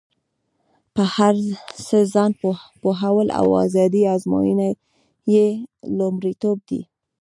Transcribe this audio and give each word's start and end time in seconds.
په 0.93 1.03
هر 1.15 1.35
څه 1.85 1.97
ځان 2.13 2.31
پوهول 2.81 3.27
او 3.39 3.45
ازادي 3.65 4.03
ازموینه 4.15 4.67
یې 5.33 5.47
لومړیتوب 5.97 6.57
دی. 6.69 6.81